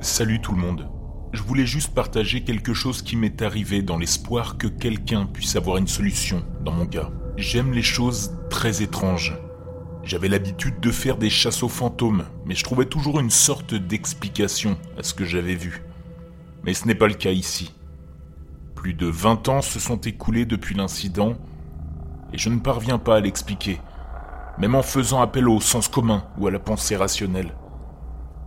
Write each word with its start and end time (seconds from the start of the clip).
Salut 0.00 0.40
tout 0.40 0.52
le 0.52 0.60
monde. 0.60 0.88
Je 1.32 1.42
voulais 1.42 1.66
juste 1.66 1.92
partager 1.92 2.44
quelque 2.44 2.72
chose 2.72 3.02
qui 3.02 3.16
m'est 3.16 3.42
arrivé 3.42 3.82
dans 3.82 3.98
l'espoir 3.98 4.56
que 4.56 4.68
quelqu'un 4.68 5.26
puisse 5.26 5.56
avoir 5.56 5.76
une 5.76 5.88
solution 5.88 6.44
dans 6.60 6.70
mon 6.70 6.86
cas. 6.86 7.10
J'aime 7.36 7.72
les 7.72 7.82
choses 7.82 8.38
très 8.48 8.80
étranges. 8.80 9.36
J'avais 10.04 10.28
l'habitude 10.28 10.78
de 10.78 10.92
faire 10.92 11.16
des 11.16 11.30
chasses 11.30 11.64
aux 11.64 11.68
fantômes, 11.68 12.26
mais 12.46 12.54
je 12.54 12.62
trouvais 12.62 12.84
toujours 12.84 13.18
une 13.18 13.30
sorte 13.30 13.74
d'explication 13.74 14.78
à 14.96 15.02
ce 15.02 15.14
que 15.14 15.24
j'avais 15.24 15.56
vu. 15.56 15.82
Mais 16.62 16.74
ce 16.74 16.86
n'est 16.86 16.94
pas 16.94 17.08
le 17.08 17.14
cas 17.14 17.32
ici. 17.32 17.74
Plus 18.76 18.94
de 18.94 19.06
20 19.06 19.48
ans 19.48 19.62
se 19.62 19.80
sont 19.80 20.00
écoulés 20.00 20.46
depuis 20.46 20.76
l'incident, 20.76 21.34
et 22.32 22.38
je 22.38 22.50
ne 22.50 22.60
parviens 22.60 22.98
pas 22.98 23.16
à 23.16 23.20
l'expliquer, 23.20 23.80
même 24.58 24.76
en 24.76 24.82
faisant 24.82 25.20
appel 25.20 25.48
au 25.48 25.60
sens 25.60 25.88
commun 25.88 26.24
ou 26.38 26.46
à 26.46 26.52
la 26.52 26.60
pensée 26.60 26.94
rationnelle. 26.94 27.56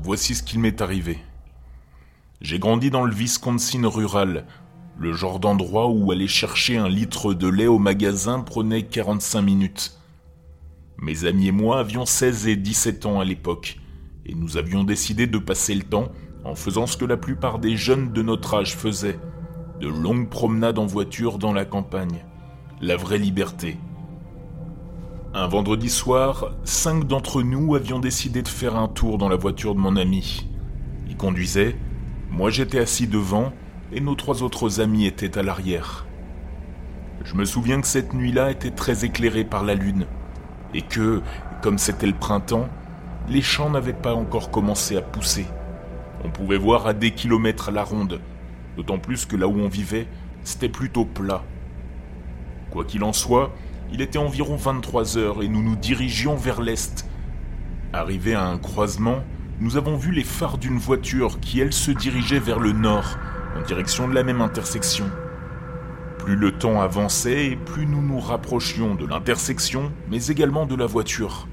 Voici 0.02 0.34
ce 0.34 0.44
qu'il 0.44 0.60
m'est 0.60 0.82
arrivé. 0.82 1.20
J'ai 2.42 2.58
grandi 2.58 2.90
dans 2.90 3.04
le 3.04 3.14
Wisconsin 3.14 3.88
rural, 3.88 4.48
le 4.98 5.14
genre 5.14 5.40
d'endroit 5.40 5.90
où 5.90 6.12
aller 6.12 6.28
chercher 6.28 6.76
un 6.76 6.90
litre 6.90 7.36
de 7.36 7.48
lait 7.48 7.68
au 7.68 7.78
magasin 7.78 8.40
prenait 8.40 8.82
45 8.82 9.44
minutes. 9.44 10.00
Mes 10.98 11.26
amis 11.26 11.50
et 11.50 11.52
moi 11.52 11.80
avions 11.80 12.08
16 12.08 12.48
et 12.48 12.56
17 12.56 13.06
ans 13.06 13.20
à 13.20 13.26
l'époque, 13.26 13.78
et 14.26 14.34
nous 14.34 14.58
avions 14.58 14.84
décidé 14.84 15.28
de 15.28 15.38
passer 15.38 15.76
le 15.76 15.84
temps 15.84 16.12
en 16.44 16.56
faisant 16.56 16.88
ce 16.88 16.98
que 16.98 17.06
la 17.06 17.16
plupart 17.16 17.60
des 17.60 17.78
jeunes 17.78 18.12
de 18.12 18.24
notre 18.24 18.56
âge 18.56 18.76
faisaient, 18.76 19.20
de 19.80 19.88
longues 19.88 20.30
promenades 20.30 20.80
en 20.80 20.88
voiture 20.88 21.38
dans 21.38 21.54
la 21.54 21.66
campagne, 21.66 22.26
la 22.82 22.98
vraie 22.98 23.20
liberté. 23.20 23.78
Un 25.36 25.48
vendredi 25.48 25.90
soir, 25.90 26.54
cinq 26.64 27.06
d'entre 27.06 27.44
nous 27.44 27.76
avions 27.76 28.00
décidé 28.00 28.42
de 28.42 28.48
faire 28.48 28.76
un 28.76 28.88
tour 28.88 29.20
dans 29.20 29.30
la 29.30 29.36
voiture 29.36 29.76
de 29.76 29.80
mon 29.80 29.96
ami. 29.96 30.48
Il 31.08 31.18
conduisait, 31.18 31.76
moi 32.32 32.50
j'étais 32.50 32.80
assis 32.80 33.08
devant 33.08 33.52
et 33.92 34.00
nos 34.00 34.16
trois 34.16 34.42
autres 34.42 34.80
amis 34.80 35.06
étaient 35.06 35.38
à 35.38 35.44
l'arrière. 35.44 36.06
Je 37.26 37.36
me 37.36 37.46
souviens 37.46 37.82
que 37.82 37.88
cette 37.88 38.14
nuit-là 38.14 38.52
était 38.52 38.72
très 38.72 39.06
éclairée 39.06 39.44
par 39.44 39.64
la 39.64 39.76
lune 39.76 40.08
et 40.74 40.82
que, 40.82 41.22
comme 41.62 41.78
c'était 41.78 42.08
le 42.08 42.14
printemps, 42.14 42.70
les 43.28 43.42
champs 43.42 43.70
n'avaient 43.70 43.94
pas 43.94 44.16
encore 44.16 44.50
commencé 44.50 44.98
à 44.98 45.02
pousser. 45.02 45.46
On 46.24 46.30
pouvait 46.30 46.58
voir 46.58 46.88
à 46.88 46.94
des 46.94 47.12
kilomètres 47.12 47.70
à 47.70 47.72
la 47.72 47.84
ronde, 47.84 48.22
d'autant 48.78 48.98
plus 48.98 49.26
que 49.26 49.36
là 49.36 49.48
où 49.48 49.60
on 49.60 49.68
vivait, 49.68 50.08
c'était 50.44 50.70
plutôt 50.70 51.06
plat. 51.06 51.44
Quoi 52.72 52.86
qu'il 52.86 53.04
en 53.04 53.14
soit, 53.14 53.52
il 53.92 54.02
était 54.02 54.18
environ 54.18 54.56
23 54.56 55.18
heures 55.18 55.44
et 55.44 55.50
nous 55.50 55.62
nous 55.62 55.76
dirigions 55.76 56.36
vers 56.36 56.62
l'est. 56.62 57.06
Arrivé 57.92 58.34
à 58.34 58.46
un 58.46 58.58
croisement, 58.58 59.22
nous 59.62 59.78
avons 59.78 59.96
vu 59.96 60.12
les 60.12 60.24
phares 60.24 60.58
d'une 60.58 60.80
voiture 60.80 61.40
qui, 61.40 61.60
elle, 61.60 61.72
se 61.72 61.92
dirigeait 61.92 62.40
vers 62.40 62.60
le 62.60 62.72
nord, 62.72 63.20
en 63.56 63.62
direction 63.62 64.08
de 64.08 64.16
la 64.16 64.24
même 64.24 64.42
intersection. 64.42 65.06
Plus 66.18 66.36
le 66.36 66.52
temps 66.52 66.82
avançait 66.82 67.46
et 67.46 67.56
plus 67.56 67.86
nous 67.86 68.02
nous 68.02 68.20
rapprochions 68.20 68.96
de 68.96 69.06
l'intersection, 69.06 69.92
mais 70.10 70.26
également 70.26 70.66
de 70.66 70.74
la 70.74 70.88
voiture. 70.88 71.48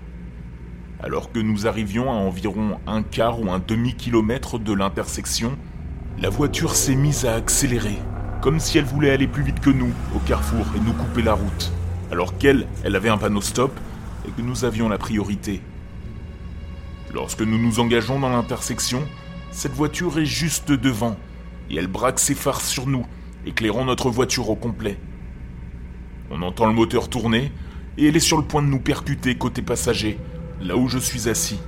Alors 1.03 1.31
que 1.33 1.39
nous 1.39 1.67
arrivions 1.67 2.11
à 2.11 2.15
environ 2.15 2.81
un 2.87 3.03
quart 3.03 3.43
ou 3.43 3.53
un 3.53 3.59
demi-kilomètre 3.59 4.59
de 4.59 4.73
l'intersection, 4.73 5.59
la 6.19 6.31
voiture 6.31 6.75
s'est 6.77 6.97
mise 6.97 7.27
à 7.27 7.35
accélérer, 7.35 7.99
comme 8.41 8.59
si 8.59 8.79
elle 8.79 8.87
voulait 8.87 9.11
aller 9.11 9.29
plus 9.29 9.43
vite 9.43 9.61
que 9.61 9.71
nous 9.71 9.93
au 10.17 10.19
carrefour 10.21 10.65
et 10.75 10.81
nous 10.81 10.95
couper 10.95 11.21
la 11.21 11.35
route, 11.35 11.73
alors 12.11 12.39
qu'elle, 12.39 12.69
elle 12.85 12.97
avait 12.97 13.11
un 13.11 13.19
panneau 13.19 13.43
stop 13.43 13.79
et 14.27 14.31
que 14.31 14.41
nous 14.41 14.65
avions 14.65 14.89
la 14.89 14.97
priorité. 14.97 15.61
Lorsque 17.13 17.41
nous 17.41 17.59
nous 17.59 17.81
engageons 17.81 18.21
dans 18.21 18.29
l'intersection, 18.29 19.03
cette 19.51 19.73
voiture 19.73 20.19
est 20.19 20.27
juste 20.27 20.73
devant 20.73 21.17
et 21.71 21.77
elle 21.77 21.87
braque 21.87 22.19
ses 22.19 22.35
phares 22.35 22.61
sur 22.61 22.87
nous, 22.87 23.07
éclairant 23.47 23.85
notre 23.85 24.11
voiture 24.11 24.51
au 24.51 24.57
complet. 24.57 24.99
On 26.31 26.43
entend 26.43 26.67
le 26.67 26.75
moteur 26.75 27.09
tourner 27.09 27.51
et 27.97 28.09
elle 28.09 28.17
est 28.17 28.21
sur 28.21 28.37
le 28.37 28.45
point 28.45 28.63
de 28.63 28.69
nous 28.69 28.81
percuter 28.81 29.37
côté 29.37 29.63
passager, 29.63 30.19
là 30.61 30.77
où 30.77 30.89
je 30.89 30.99
suis 30.99 31.29
assis. 31.29 31.61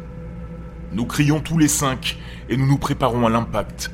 Nous 0.92 1.06
crions 1.06 1.40
tous 1.40 1.56
les 1.56 1.68
cinq 1.68 2.18
et 2.48 2.56
nous 2.56 2.66
nous 2.66 2.78
préparons 2.78 3.26
à 3.26 3.30
l'impact. 3.30 3.90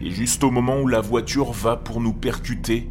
Et 0.00 0.10
juste 0.10 0.44
au 0.44 0.50
moment 0.50 0.80
où 0.80 0.86
la 0.86 1.00
voiture 1.00 1.52
va 1.52 1.76
pour 1.76 2.00
nous 2.00 2.12
percuter, 2.12 2.88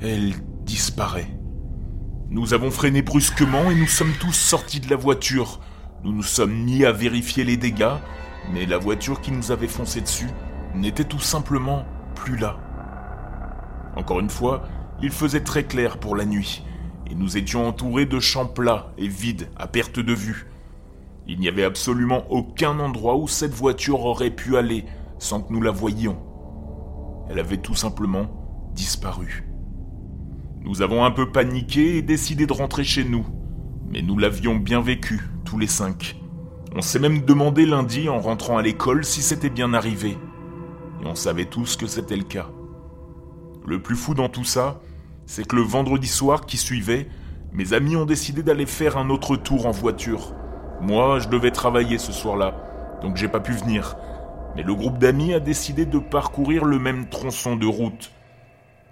elle 0.00 0.34
disparaît. 0.64 1.28
Nous 2.28 2.54
avons 2.54 2.70
freiné 2.70 3.02
brusquement 3.02 3.70
et 3.70 3.74
nous 3.74 3.86
sommes 3.86 4.12
tous 4.20 4.32
sortis 4.32 4.80
de 4.80 4.90
la 4.90 4.96
voiture, 4.96 5.60
nous 6.04 6.12
nous 6.12 6.22
sommes 6.22 6.64
mis 6.64 6.84
à 6.84 6.90
vérifier 6.90 7.44
les 7.44 7.56
dégâts, 7.56 7.96
mais 8.52 8.66
la 8.66 8.78
voiture 8.78 9.20
qui 9.20 9.30
nous 9.30 9.52
avait 9.52 9.68
foncé 9.68 10.00
dessus 10.00 10.30
n'était 10.74 11.04
tout 11.04 11.20
simplement 11.20 11.84
plus 12.16 12.36
là. 12.36 12.58
Encore 13.94 14.18
une 14.18 14.30
fois, 14.30 14.64
il 15.00 15.10
faisait 15.10 15.44
très 15.44 15.64
clair 15.64 15.98
pour 15.98 16.16
la 16.16 16.24
nuit, 16.24 16.64
et 17.08 17.14
nous 17.14 17.36
étions 17.36 17.66
entourés 17.68 18.06
de 18.06 18.18
champs 18.18 18.46
plats 18.46 18.92
et 18.98 19.06
vides 19.06 19.48
à 19.56 19.68
perte 19.68 20.00
de 20.00 20.12
vue. 20.12 20.46
Il 21.28 21.38
n'y 21.38 21.48
avait 21.48 21.64
absolument 21.64 22.24
aucun 22.30 22.80
endroit 22.80 23.16
où 23.16 23.28
cette 23.28 23.54
voiture 23.54 24.04
aurait 24.04 24.30
pu 24.30 24.56
aller 24.56 24.84
sans 25.18 25.40
que 25.40 25.52
nous 25.52 25.62
la 25.62 25.70
voyions. 25.70 26.18
Elle 27.30 27.38
avait 27.38 27.58
tout 27.58 27.76
simplement 27.76 28.26
disparu. 28.74 29.48
Nous 30.64 30.82
avons 30.82 31.04
un 31.04 31.12
peu 31.12 31.30
paniqué 31.30 31.98
et 31.98 32.02
décidé 32.02 32.46
de 32.46 32.52
rentrer 32.52 32.82
chez 32.82 33.04
nous, 33.04 33.24
mais 33.88 34.02
nous 34.02 34.18
l'avions 34.18 34.56
bien 34.56 34.80
vécu 34.80 35.20
les 35.58 35.66
cinq. 35.66 36.16
On 36.74 36.80
s'est 36.80 36.98
même 36.98 37.22
demandé 37.22 37.66
lundi 37.66 38.08
en 38.08 38.20
rentrant 38.20 38.56
à 38.56 38.62
l'école 38.62 39.04
si 39.04 39.22
c'était 39.22 39.50
bien 39.50 39.74
arrivé. 39.74 40.16
Et 41.02 41.06
on 41.06 41.14
savait 41.14 41.44
tous 41.44 41.76
que 41.76 41.86
c'était 41.86 42.16
le 42.16 42.24
cas. 42.24 42.48
Le 43.66 43.82
plus 43.82 43.96
fou 43.96 44.14
dans 44.14 44.28
tout 44.28 44.44
ça, 44.44 44.80
c'est 45.26 45.46
que 45.46 45.56
le 45.56 45.62
vendredi 45.62 46.08
soir 46.08 46.46
qui 46.46 46.56
suivait, 46.56 47.08
mes 47.52 47.74
amis 47.74 47.96
ont 47.96 48.06
décidé 48.06 48.42
d'aller 48.42 48.66
faire 48.66 48.96
un 48.96 49.10
autre 49.10 49.36
tour 49.36 49.66
en 49.66 49.70
voiture. 49.70 50.34
Moi, 50.80 51.18
je 51.18 51.28
devais 51.28 51.50
travailler 51.50 51.98
ce 51.98 52.12
soir-là, 52.12 52.98
donc 53.02 53.16
j'ai 53.16 53.28
pas 53.28 53.40
pu 53.40 53.52
venir. 53.52 53.96
Mais 54.56 54.62
le 54.62 54.74
groupe 54.74 54.98
d'amis 54.98 55.34
a 55.34 55.40
décidé 55.40 55.86
de 55.86 55.98
parcourir 55.98 56.64
le 56.64 56.78
même 56.78 57.08
tronçon 57.08 57.56
de 57.56 57.66
route. 57.66 58.10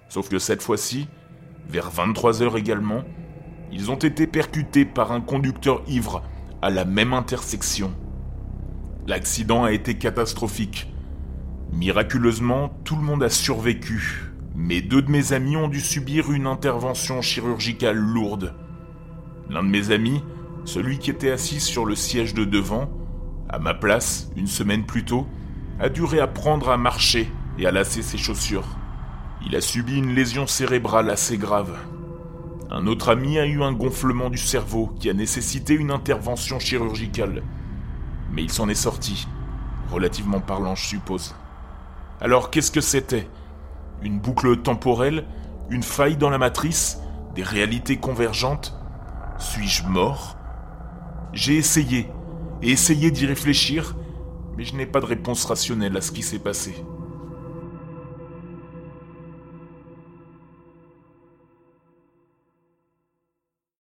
Sauf 0.09 0.29
que 0.29 0.39
cette 0.39 0.63
fois-ci, 0.63 1.09
vers 1.69 1.91
23h 1.91 2.57
également, 2.57 3.03
ils 3.73 3.91
ont 3.91 3.97
été 3.97 4.27
percutés 4.27 4.85
par 4.85 5.13
un 5.13 5.21
conducteur 5.21 5.83
ivre 5.87 6.23
à 6.63 6.71
la 6.71 6.85
même 6.85 7.13
intersection. 7.13 7.93
L'accident 9.07 9.65
a 9.65 9.73
été 9.73 9.95
catastrophique. 9.95 10.93
Miraculeusement, 11.73 12.71
tout 12.85 12.97
le 12.97 13.03
monde 13.03 13.23
a 13.23 13.31
survécu, 13.31 14.31
mais 14.55 14.81
deux 14.83 15.03
de 15.03 15.11
mes 15.11 15.33
amis 15.33 15.57
ont 15.57 15.69
dû 15.69 15.81
subir 15.81 16.31
une 16.33 16.47
intervention 16.47 17.23
chirurgicale 17.23 17.97
lourde. 17.97 18.55
L'un 19.49 19.63
de 19.63 19.69
mes 19.69 19.91
amis, 19.91 20.23
celui 20.65 20.99
qui 20.99 21.11
était 21.11 21.31
assis 21.31 21.61
sur 21.61 21.87
le 21.87 21.95
siège 21.95 22.35
de 22.35 22.45
devant, 22.45 22.91
à 23.49 23.59
ma 23.59 23.75
place, 23.75 24.31
une 24.37 24.47
semaine 24.47 24.85
plus 24.85 25.05
tôt, 25.05 25.27
a 25.81 25.89
dû 25.89 26.05
réapprendre 26.05 26.69
à 26.69 26.77
marcher 26.77 27.29
et 27.59 27.67
à 27.67 27.73
lasser 27.73 28.03
ses 28.03 28.19
chaussures. 28.19 28.67
Il 29.47 29.57
a 29.57 29.61
subi 29.61 29.97
une 29.97 30.15
lésion 30.15 30.47
cérébrale 30.47 31.09
assez 31.09 31.39
grave, 31.39 31.75
un 32.73 32.87
autre 32.87 33.09
ami 33.09 33.39
a 33.39 33.47
eu 33.47 33.63
un 33.63 33.73
gonflement 33.73 34.31
du 34.31 34.39
cerveau 34.39 34.95
qui 35.01 35.11
a 35.11 35.13
nécessité 35.13 35.75
une 35.75 35.91
intervention 35.91 36.61
chirurgicale. 36.61 37.43
Mais 38.33 38.43
il 38.45 38.53
s'en 38.53 38.69
est 38.69 38.75
sorti, 38.75 39.27
relativement 39.91 40.41
parlant 40.41 40.77
je 40.77 40.87
suppose. 40.87 41.35
Alors 42.21 42.51
qu'est-ce 42.51 42.71
que 42.71 42.81
c'était? 42.81 43.29
Une 44.03 44.21
boucle 44.21 44.59
temporelle? 44.59 45.27
Une 45.69 45.83
faille 45.83 46.17
dans 46.17 46.31
la 46.31 46.39
matrice? 46.39 47.01
Des 47.35 47.43
réalités 47.43 47.97
convergentes? 47.97 48.75
Suis-je 49.39 49.85
mort? 49.87 50.37
J'ai 51.33 51.57
essayé, 51.57 52.09
et 52.63 52.71
essayé 52.71 53.11
d'y 53.11 53.27
réfléchir, 53.27 53.97
mais 54.57 54.65
je 54.65 54.77
n'ai 54.77 54.87
pas 54.87 55.01
de 55.01 55.07
réponse 55.07 55.45
rationnelle 55.45 55.97
à 55.97 56.01
ce 56.01 56.13
qui 56.13 56.23
s'est 56.23 56.39
passé. 56.39 56.75